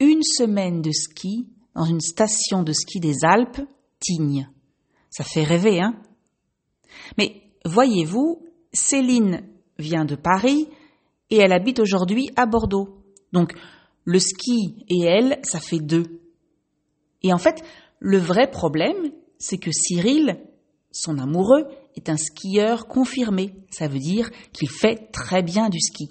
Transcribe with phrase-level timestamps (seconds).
[0.00, 3.60] une semaine de ski dans une station de ski des Alpes,
[4.00, 4.48] Tignes.
[5.10, 6.00] Ça fait rêver, hein
[7.16, 9.42] Mais voyez-vous, Céline
[9.78, 10.68] vient de Paris
[11.30, 13.02] et elle habite aujourd'hui à Bordeaux.
[13.32, 13.54] Donc
[14.04, 16.20] le ski et elle, ça fait deux.
[17.22, 17.62] Et en fait,
[17.98, 20.40] le vrai problème, c'est que Cyril,
[20.92, 23.54] son amoureux, est un skieur confirmé.
[23.70, 26.10] Ça veut dire qu'il fait très bien du ski.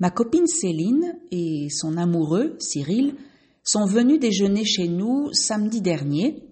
[0.00, 3.16] Ma copine Céline et son amoureux Cyril
[3.64, 6.44] sont venus déjeuner chez nous samedi dernier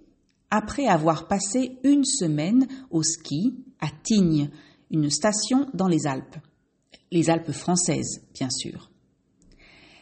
[0.51, 4.51] après avoir passé une semaine au ski à Tignes,
[4.91, 6.37] une station dans les Alpes.
[7.13, 8.91] Les Alpes françaises, bien sûr.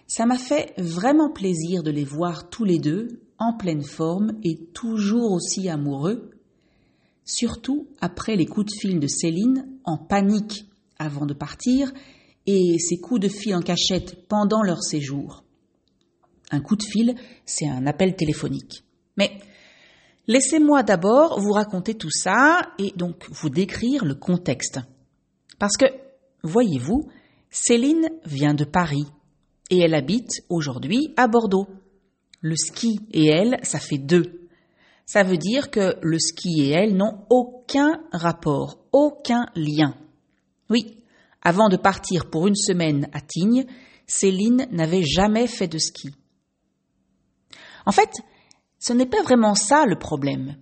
[0.06, 4.56] Ça m'a fait vraiment plaisir de les voir tous les deux en pleine forme et
[4.72, 6.30] toujours aussi amoureux,
[7.24, 10.66] surtout après les coups de fil de Céline en panique
[10.98, 11.92] avant de partir
[12.46, 15.44] et ces coups de fil en cachette pendant leur séjour.
[16.50, 17.14] Un coup de fil,
[17.46, 18.84] c'est un appel téléphonique.
[19.16, 19.38] Mais
[20.26, 24.80] laissez-moi d'abord vous raconter tout ça et donc vous décrire le contexte.
[25.58, 25.86] Parce que,
[26.42, 27.08] voyez-vous,
[27.50, 29.06] Céline vient de Paris
[29.70, 31.66] et elle habite aujourd'hui à Bordeaux.
[32.40, 34.48] Le ski et elle, ça fait deux.
[35.06, 39.94] Ça veut dire que le ski et elle n'ont aucun rapport, aucun lien.
[40.70, 41.03] Oui,
[41.44, 43.66] avant de partir pour une semaine à Tignes,
[44.06, 46.10] Céline n'avait jamais fait de ski.
[47.86, 48.10] En fait,
[48.78, 50.56] ce n'est pas vraiment ça le problème.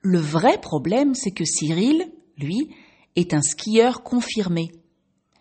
[0.00, 2.74] Le vrai problème, c'est que Cyril, lui,
[3.16, 4.72] est un skieur confirmé.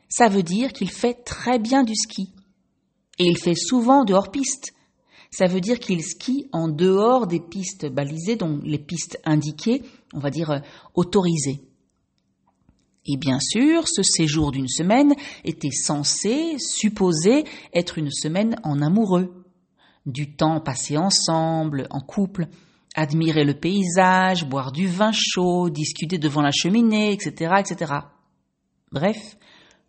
[0.09, 2.33] Ça veut dire qu'il fait très bien du ski.
[3.17, 4.73] Et il fait souvent de hors-piste.
[5.31, 9.81] Ça veut dire qu'il skie en dehors des pistes balisées, donc les pistes indiquées,
[10.13, 10.59] on va dire euh,
[10.93, 11.61] autorisées.
[13.05, 15.13] Et bien sûr, ce séjour d'une semaine
[15.43, 19.43] était censé, supposé être une semaine en amoureux.
[20.05, 22.47] Du temps passé ensemble, en couple,
[22.95, 27.93] admirer le paysage, boire du vin chaud, discuter devant la cheminée, etc., etc.
[28.91, 29.37] Bref,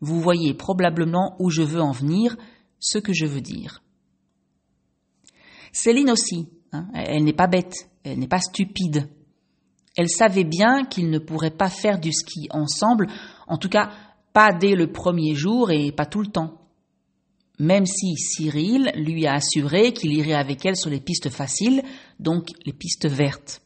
[0.01, 2.37] vous voyez probablement où je veux en venir,
[2.79, 3.83] ce que je veux dire.
[5.73, 7.75] Céline aussi, hein, elle n'est pas bête,
[8.05, 9.09] elle n'est pas stupide.
[9.97, 13.09] Elle savait bien qu'ils ne pourraient pas faire du ski ensemble,
[13.47, 13.91] en tout cas
[14.33, 16.59] pas dès le premier jour et pas tout le temps.
[17.59, 21.83] Même si Cyril lui a assuré qu'il irait avec elle sur les pistes faciles,
[22.19, 23.63] donc les pistes vertes.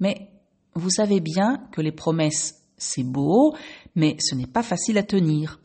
[0.00, 0.28] Mais
[0.74, 3.54] vous savez bien que les promesses, c'est beau,
[3.94, 5.60] mais ce n'est pas facile à tenir.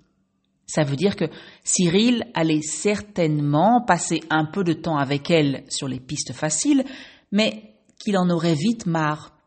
[0.67, 1.25] Ça veut dire que
[1.63, 6.85] Cyril allait certainement passer un peu de temps avec elle sur les pistes faciles,
[7.31, 9.38] mais qu'il en aurait vite marre.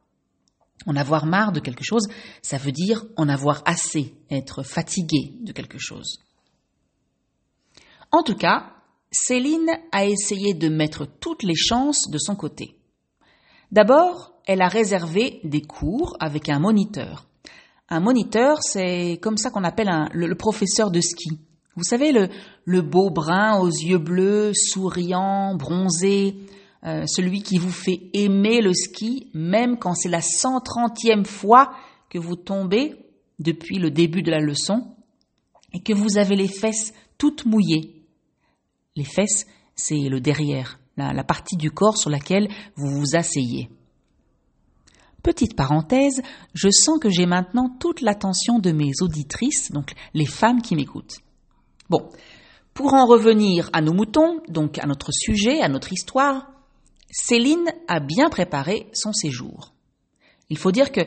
[0.86, 2.08] En avoir marre de quelque chose,
[2.42, 6.18] ça veut dire en avoir assez, être fatigué de quelque chose.
[8.10, 8.72] En tout cas,
[9.10, 12.76] Céline a essayé de mettre toutes les chances de son côté.
[13.70, 17.26] D'abord, elle a réservé des cours avec un moniteur.
[17.88, 21.38] Un moniteur, c'est comme ça qu'on appelle le, professeur de ski.
[21.76, 22.28] Vous savez, le,
[22.64, 26.36] le beau brun aux yeux bleus, souriant, bronzé,
[26.84, 31.72] euh, celui qui vous fait aimer le ski, même quand c'est la 130e fois
[32.10, 32.96] que vous tombez
[33.38, 34.94] depuis le début de la leçon
[35.72, 38.04] et que vous avez les fesses toutes mouillées.
[38.96, 43.70] Les fesses, c'est le derrière, la, la partie du corps sur laquelle vous vous asseyez.
[45.22, 46.20] Petite parenthèse,
[46.52, 51.18] je sens que j'ai maintenant toute l'attention de mes auditrices, donc les femmes qui m'écoutent.
[51.88, 52.10] Bon,
[52.74, 56.51] pour en revenir à nos moutons, donc à notre sujet, à notre histoire,
[57.12, 59.74] Céline a bien préparé son séjour.
[60.48, 61.02] Il faut dire que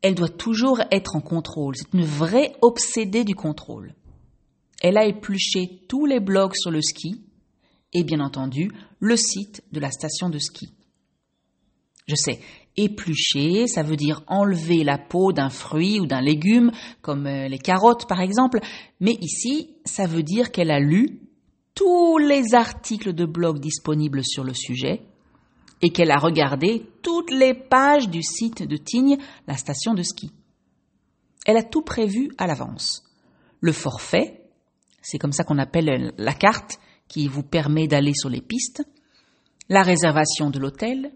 [0.00, 1.76] elle doit toujours être en contrôle.
[1.76, 3.94] C'est une vraie obsédée du contrôle.
[4.80, 7.22] Elle a épluché tous les blogs sur le ski
[7.92, 10.72] et bien entendu le site de la station de ski.
[12.08, 12.40] Je sais,
[12.76, 16.72] éplucher, ça veut dire enlever la peau d'un fruit ou d'un légume,
[17.02, 18.58] comme euh, les carottes par exemple,
[18.98, 21.20] mais ici, ça veut dire qu'elle a lu
[21.74, 25.02] tous les articles de blog disponibles sur le sujet
[25.82, 30.32] et qu'elle a regardé toutes les pages du site de Tignes, la station de ski.
[31.44, 33.02] Elle a tout prévu à l'avance.
[33.60, 34.42] Le forfait,
[35.02, 38.82] c'est comme ça qu'on appelle la carte qui vous permet d'aller sur les pistes,
[39.68, 41.12] la réservation de l'hôtel,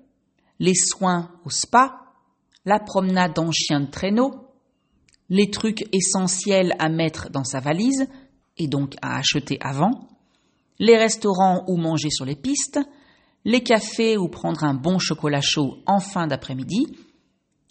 [0.58, 2.02] les soins au spa,
[2.64, 4.48] la promenade en chien de traîneau,
[5.28, 8.06] les trucs essentiels à mettre dans sa valise
[8.58, 10.08] et donc à acheter avant,
[10.78, 12.80] les restaurants où manger sur les pistes,
[13.46, 16.98] les cafés où prendre un bon chocolat chaud en fin d'après-midi,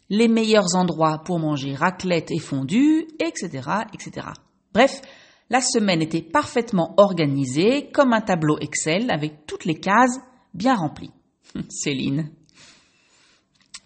[0.10, 4.27] les meilleurs endroits pour manger raclette et fondue, etc., etc.
[4.74, 5.01] Bref,
[5.50, 10.18] la semaine était parfaitement organisée comme un tableau Excel avec toutes les cases
[10.54, 11.12] bien remplies.
[11.69, 12.30] Céline.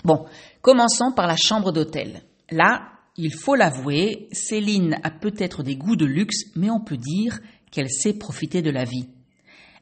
[0.04, 0.26] Bon,
[0.62, 2.22] commençons par la chambre d'hôtel.
[2.52, 2.84] Là,
[3.18, 7.40] il faut l'avouer, Céline a peut-être des goûts de luxe, mais on peut dire
[7.72, 9.10] qu'elle sait profiter de la vie.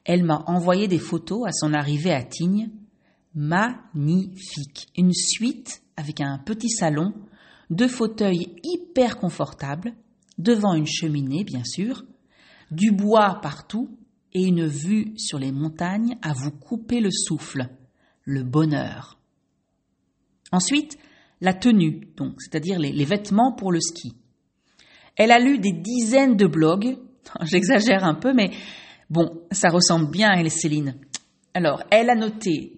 [0.08, 2.72] Elle m'a envoyé des photos à son arrivée à Tignes.
[3.36, 4.88] Magnifique.
[4.96, 7.14] Une suite avec un petit salon,
[7.70, 9.94] deux fauteuils hyper confortables,
[10.38, 12.06] devant une cheminée, bien sûr,
[12.72, 13.90] du bois partout
[14.34, 17.68] et une vue sur les montagnes à vous couper le souffle.
[18.24, 19.20] Le bonheur.
[20.54, 20.98] Ensuite,
[21.42, 24.14] la tenue, donc, c'est-à-dire les, vêtements pour le ski.
[25.18, 26.98] Elle a lu des dizaines de blogs,
[27.42, 28.52] j'exagère un peu, mais
[29.10, 30.96] bon, ça ressemble bien à Céline.
[31.54, 32.74] Alors, elle a noté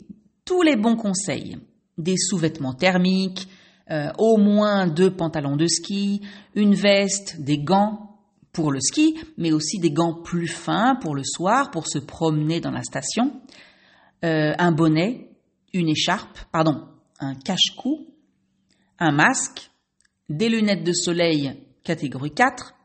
[0.45, 1.57] tous les bons conseils,
[1.97, 3.47] des sous-vêtements thermiques,
[3.91, 6.21] euh, au moins deux pantalons de ski,
[6.55, 8.19] une veste, des gants
[8.51, 12.59] pour le ski, mais aussi des gants plus fins pour le soir, pour se promener
[12.59, 13.41] dans la station,
[14.23, 15.29] euh, un bonnet,
[15.73, 16.87] une écharpe, pardon,
[17.19, 18.07] un cache-cou,
[18.99, 19.71] un masque,
[20.29, 21.53] des lunettes de soleil
[21.83, 22.75] catégorie 4,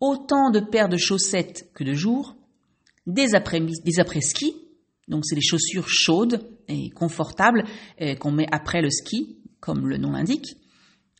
[0.00, 2.34] autant de paires de chaussettes que de jours,
[3.08, 4.54] des après-ski,
[5.08, 7.64] donc c'est des chaussures chaudes et confortables
[8.00, 10.56] euh, qu'on met après le ski, comme le nom l'indique,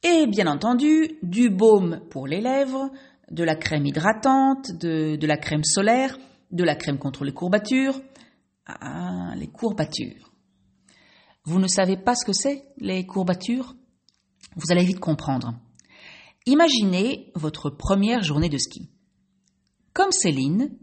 [0.05, 2.90] et bien entendu du baume pour les lèvres,
[3.31, 6.17] de la crème hydratante, de, de la crème solaire,
[6.52, 8.00] de la crème contre les courbatures.
[8.67, 10.31] Ah, les courbatures.
[11.44, 13.75] Vous ne savez pas ce que c'est, les courbatures?
[14.56, 15.58] Vous allez vite comprendre.
[16.44, 18.90] Imaginez votre première journée de ski.
[19.94, 20.76] Comme Céline,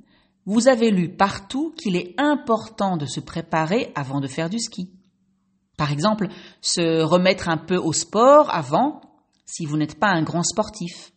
[0.45, 4.91] vous avez lu partout qu'il est important de se préparer avant de faire du ski.
[5.77, 6.27] Par exemple,
[6.61, 9.01] se remettre un peu au sport avant,
[9.45, 11.11] si vous n'êtes pas un grand sportif.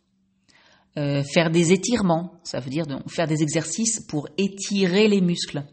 [0.97, 5.63] Euh, faire des étirements, ça veut dire faire des exercices pour étirer les muscles.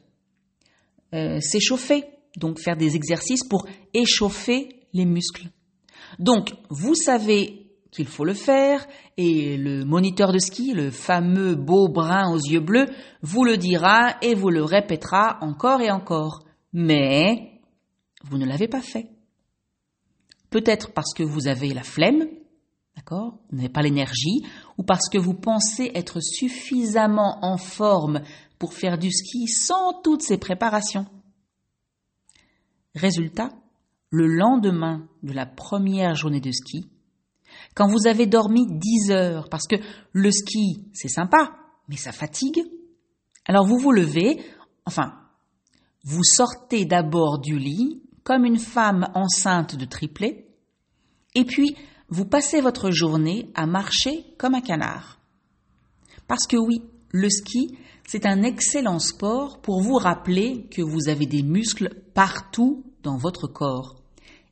[1.15, 2.05] Euh, s'échauffer,
[2.37, 5.49] donc faire des exercices pour échauffer les muscles.
[6.19, 7.66] Donc, vous savez
[7.97, 12.61] qu'il faut le faire, et le moniteur de ski, le fameux beau brun aux yeux
[12.61, 12.87] bleus,
[13.23, 16.45] vous le dira et vous le répétera encore et encore.
[16.73, 17.61] Mais
[18.25, 19.09] vous ne l'avez pas fait.
[20.51, 22.27] Peut-être parce que vous avez la flemme,
[22.95, 24.45] d'accord Vous n'avez pas l'énergie,
[24.79, 28.21] ou parce que vous pensez être suffisamment en forme
[28.59, 31.07] pour faire du ski sans toutes ces préparations.
[32.95, 33.51] Résultat,
[34.11, 36.89] le lendemain de la première journée de ski,
[37.75, 39.77] quand vous avez dormi 10 heures, parce que
[40.13, 41.57] le ski, c'est sympa,
[41.89, 42.63] mais ça fatigue,
[43.45, 44.43] alors vous vous levez,
[44.85, 45.15] enfin,
[46.05, 50.49] vous sortez d'abord du lit comme une femme enceinte de triplet,
[51.35, 51.77] et puis
[52.09, 55.21] vous passez votre journée à marcher comme un canard.
[56.27, 57.77] Parce que oui, le ski,
[58.07, 63.47] c'est un excellent sport pour vous rappeler que vous avez des muscles partout dans votre
[63.47, 64.03] corps.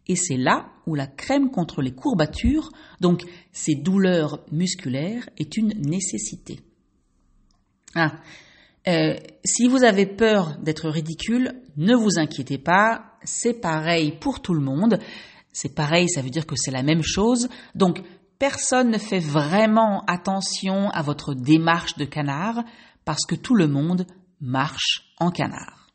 [0.07, 2.71] Et c'est là où la crème contre les courbatures,
[3.01, 6.61] donc ces douleurs musculaires, est une nécessité.
[7.95, 8.13] Ah,
[8.87, 14.53] euh, si vous avez peur d'être ridicule, ne vous inquiétez pas, c'est pareil pour tout
[14.53, 14.99] le monde.
[15.53, 17.49] C'est pareil, ça veut dire que c'est la même chose.
[17.75, 18.03] Donc,
[18.39, 22.63] personne ne fait vraiment attention à votre démarche de canard
[23.05, 24.07] parce que tout le monde
[24.41, 25.89] marche en canard.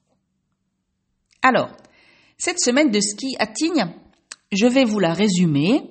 [1.42, 1.70] Alors,
[2.40, 3.94] cette semaine de ski à Tignes,
[4.54, 5.84] je vais vous la résumer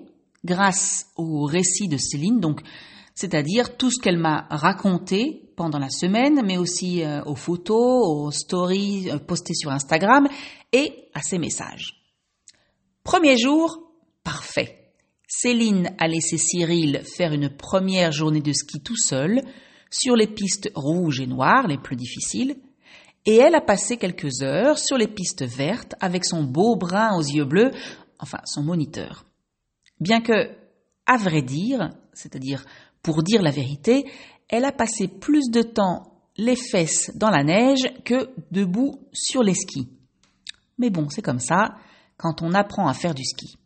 [0.45, 2.63] grâce au récit de Céline, donc
[3.15, 8.31] c'est-à-dire tout ce qu'elle m'a raconté pendant la semaine, mais aussi euh, aux photos, aux
[8.31, 10.27] stories euh, postées sur Instagram
[10.73, 12.03] et à ses messages.
[13.05, 13.93] Premier jour,
[14.25, 14.93] parfait.
[15.29, 19.43] Céline a laissé Cyril faire une première journée de ski tout seul
[19.91, 22.57] sur les pistes rouges et noires, les plus difficiles,
[23.27, 27.23] et elle a passé quelques heures sur les pistes vertes avec son beau brun aux
[27.23, 27.73] yeux bleus,
[28.19, 29.25] enfin son moniteur.
[30.01, 30.51] Bien que,
[31.07, 32.65] à vrai dire, c'est-à-dire
[33.03, 34.07] pour dire la vérité,
[34.49, 39.55] elle a passé plus de temps les fesses dans la neige que debout sur les
[39.55, 39.89] skis.
[40.79, 41.77] Mais bon, c'est comme ça
[42.17, 43.57] quand on apprend à faire du ski.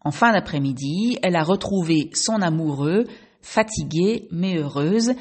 [0.00, 3.04] En fin d'après-midi, elle a retrouvé son amoureux,
[3.40, 5.12] fatiguée mais heureuse,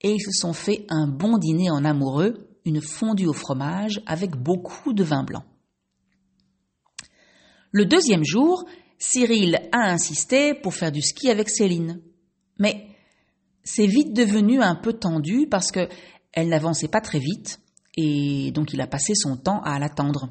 [0.00, 4.36] et ils se sont fait un bon dîner en amoureux, une fondue au fromage avec
[4.36, 5.44] beaucoup de vin blanc.
[7.72, 8.64] Le deuxième jour,
[8.98, 12.00] Cyril a insisté pour faire du ski avec Céline.
[12.58, 12.86] Mais
[13.64, 15.88] c'est vite devenu un peu tendu parce que
[16.32, 17.60] elle n'avançait pas très vite
[17.96, 20.30] et donc il a passé son temps à l'attendre.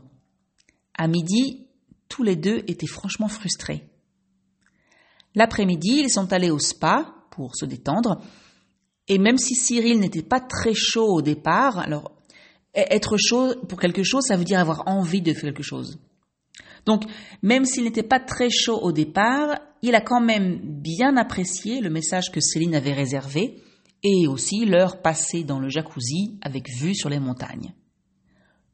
[0.98, 1.68] À midi,
[2.10, 3.90] tous les deux étaient franchement frustrés.
[5.36, 8.22] L'après-midi, ils sont allés au spa pour se détendre.
[9.08, 12.11] Et même si Cyril n'était pas très chaud au départ, alors
[12.74, 16.00] être chaud pour quelque chose, ça veut dire avoir envie de faire quelque chose.
[16.86, 17.04] Donc,
[17.42, 21.90] même s'il n'était pas très chaud au départ, il a quand même bien apprécié le
[21.90, 23.62] message que Céline avait réservé
[24.04, 27.74] et aussi l'heure passée dans le jacuzzi avec vue sur les montagnes.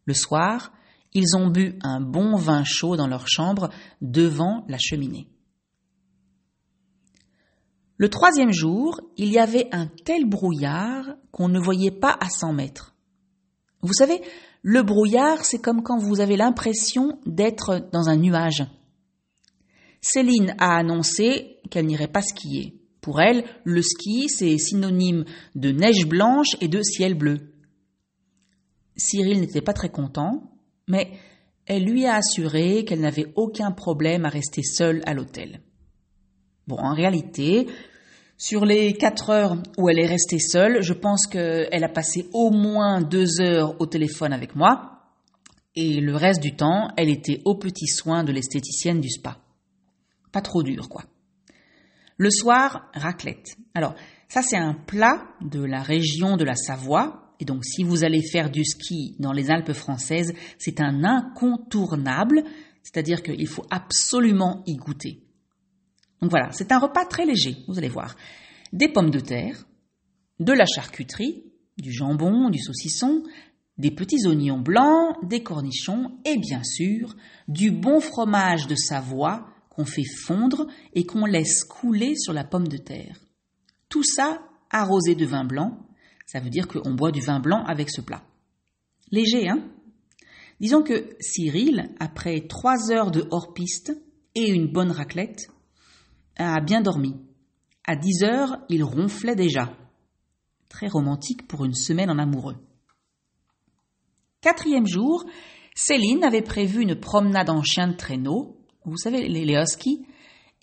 [0.06, 0.72] Le soir,
[1.14, 3.70] ils ont bu un bon vin chaud dans leur chambre
[4.02, 5.28] devant la cheminée.
[7.98, 12.54] Le troisième jour, il y avait un tel brouillard qu'on ne voyait pas à 100
[12.54, 12.97] mètres.
[13.88, 14.22] Vous savez,
[14.64, 18.66] le brouillard, c'est comme quand vous avez l'impression d'être dans un nuage.
[20.02, 22.82] Céline a annoncé qu'elle n'irait pas skier.
[23.00, 25.24] Pour elle, le ski, c'est synonyme
[25.56, 27.54] de neige blanche et de ciel bleu.
[28.98, 30.52] Cyril n'était pas très content,
[30.90, 31.12] mais
[31.66, 35.62] elle lui a assuré qu'elle n'avait aucun problème à rester seule à l'hôtel.
[36.68, 37.68] Bon, en réalité,
[38.38, 42.52] sur les quatre heures où elle est restée seule, je pense qu'elle a passé au
[42.52, 45.02] moins deux heures au téléphone avec moi.
[45.76, 49.40] Et le reste du temps, elle était aux petits soins de l'esthéticienne du spa.
[50.32, 51.04] Pas trop dur, quoi.
[52.18, 53.58] Le soir, raclette.
[53.74, 53.96] Alors,
[54.28, 57.34] ça c'est un plat de la région de la Savoie.
[57.40, 62.44] Et donc, si vous allez faire du ski dans les Alpes françaises, c'est un incontournable.
[62.84, 65.27] C'est-à-dire qu'il faut absolument y goûter.
[66.22, 68.16] Donc voilà, c'est un repas très léger, vous allez voir.
[68.74, 69.66] Des pommes de terre,
[70.40, 71.44] de la charcuterie,
[71.78, 73.24] du jambon, du saucisson,
[73.78, 77.16] des petits oignons blancs, des cornichons et bien sûr
[77.48, 82.68] du bon fromage de Savoie qu'on fait fondre et qu'on laisse couler sur la pomme
[82.68, 83.20] de terre.
[83.90, 85.78] Tout ça arrosé de vin blanc,
[86.26, 88.24] ça veut dire qu'on boit du vin blanc avec ce plat.
[89.12, 89.64] Léger, hein?
[90.60, 93.96] Disons que Cyril, après trois heures de hors-piste
[94.34, 95.50] et une bonne raclette,
[96.38, 97.16] a bien dormi.
[97.86, 99.74] À dix heures, il ronflait déjà.
[100.70, 102.58] Très romantique pour une semaine en amoureux.
[104.42, 105.26] Quatrième jour,
[105.76, 110.06] Céline avait prévu une promenade en chien de traîneau, vous savez, les, huskies,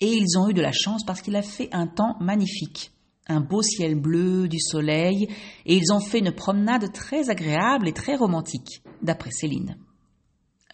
[0.01, 2.91] et ils ont eu de la chance parce qu'il a fait un temps magnifique.
[3.27, 5.27] Un beau ciel bleu, du soleil,
[5.65, 9.77] et ils ont fait une promenade très agréable et très romantique, d'après Céline.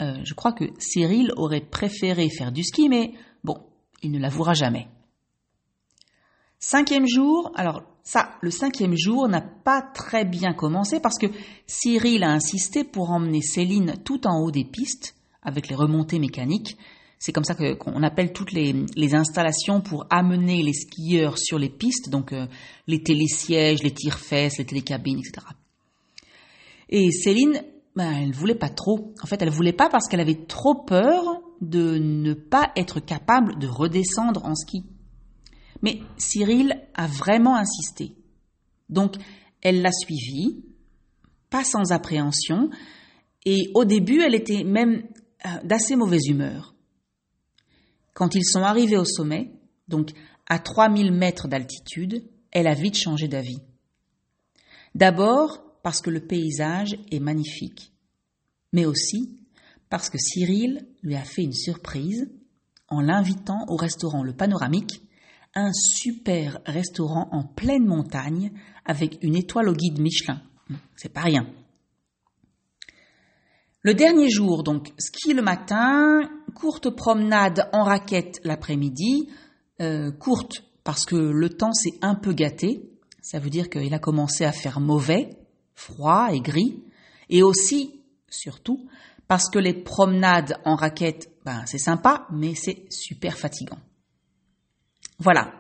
[0.02, 3.58] Euh, je crois que Cyril aurait préféré faire du ski, mais bon,
[4.02, 4.88] il ne l'avouera jamais.
[6.60, 11.28] Cinquième jour, alors ça, le cinquième jour n'a pas très bien commencé parce que
[11.68, 16.78] Cyril a insisté pour emmener Céline tout en haut des pistes avec les remontées mécaniques.
[17.20, 18.74] C'est comme ça qu'on appelle toutes les,
[19.14, 22.48] installations pour amener les skieurs sur les pistes, donc euh,
[22.88, 25.46] les télésièges, les tire-fesses, les télécabines, etc.
[26.90, 27.64] Et Céline,
[27.96, 29.14] ben, elle voulait pas trop.
[29.24, 33.58] En fait, elle voulait pas parce qu'elle avait trop peur de ne pas être capable
[33.60, 34.84] de redescendre en ski.
[35.82, 38.16] Mais Cyril a vraiment insisté.
[38.90, 39.16] Donc,
[39.62, 40.64] elle l'a suivi,
[41.50, 42.70] pas sans appréhension,
[43.46, 45.04] et au début, elle était même
[45.46, 46.76] euh, d'assez mauvaise humeur.
[48.14, 49.52] Quand ils sont arrivés au sommet,
[49.88, 50.12] donc
[50.48, 53.60] à 3000 mètres d'altitude, elle a vite changé d'avis.
[54.94, 57.94] D'abord parce que le paysage est magnifique,
[58.74, 59.41] mais aussi
[59.92, 62.32] parce que Cyril lui a fait une surprise
[62.88, 65.04] en l'invitant au restaurant Le Panoramique,
[65.54, 68.54] un super restaurant en pleine montagne
[68.86, 70.42] avec une étoile au guide Michelin.
[70.96, 71.46] C'est pas rien.
[73.82, 76.22] Le dernier jour, donc, ski le matin,
[76.56, 79.28] courte promenade en raquette l'après-midi,
[79.82, 82.90] euh, courte parce que le temps s'est un peu gâté,
[83.22, 85.38] ça veut dire qu'il a commencé à faire mauvais,
[85.76, 86.82] froid et gris,
[87.30, 88.88] et aussi, surtout,
[89.32, 93.78] parce que les promenades en raquette, ben, c'est sympa, mais c'est super fatigant.
[95.20, 95.54] Voilà,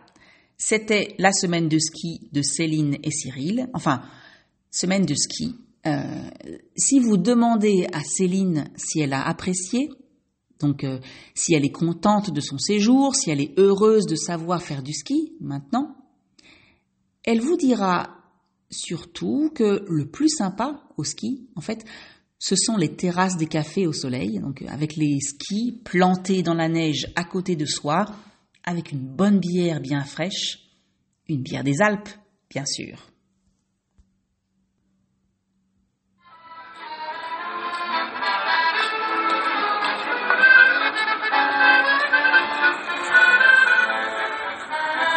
[0.58, 3.70] c'était la semaine de ski de Céline et Cyril.
[3.74, 4.02] Enfin,
[4.72, 5.56] semaine de ski.
[5.86, 6.30] Euh,
[6.76, 9.88] si vous demandez à Céline si elle a apprécié,
[10.60, 11.00] donc euh,
[11.34, 14.92] si elle est contente de son séjour, si elle est heureuse de savoir faire du
[14.92, 15.96] ski maintenant,
[17.24, 18.18] elle vous dira
[18.70, 21.86] surtout que le plus sympa au ski, en fait,
[22.42, 26.68] ce sont les terrasses des cafés au soleil, donc avec les skis plantés dans la
[26.68, 28.08] neige à côté de soi,
[28.64, 30.58] avec une bonne bière bien fraîche,
[31.30, 32.10] une bière des Alpes,
[32.50, 32.98] bien sûr.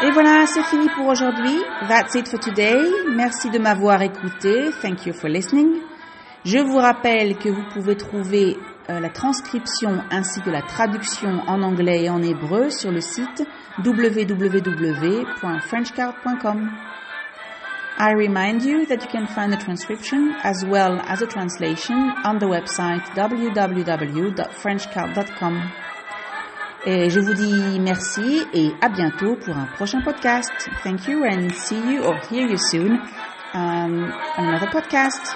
[0.02, 1.56] Et voilà, c'est fini pour aujourd'hui.
[1.88, 2.76] That's it for today.
[3.16, 4.68] Merci de m'avoir écouté.
[4.82, 5.80] Thank you for listening.
[6.44, 8.58] Je vous rappelle que vous pouvez trouver
[8.90, 13.48] euh, la transcription ainsi que la traduction en anglais et en hébreu sur le site
[13.82, 16.70] www.frenchcard.com.
[17.96, 22.38] I remind you that you can find the transcription as well as a translation on
[22.38, 25.62] the website www.frenchcard.com.
[26.86, 30.68] Et je vous dis merci et à bientôt pour un prochain podcast.
[30.82, 33.00] Thank you and see you or hear you soon
[33.54, 35.34] on another podcast.